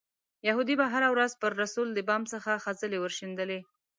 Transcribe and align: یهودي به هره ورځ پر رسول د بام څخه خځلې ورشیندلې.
یهودي 0.47 0.75
به 0.79 0.85
هره 0.93 1.07
ورځ 1.13 1.31
پر 1.41 1.51
رسول 1.63 1.87
د 1.93 1.99
بام 2.07 2.23
څخه 2.33 2.51
خځلې 2.63 2.97
ورشیندلې. 3.01 3.59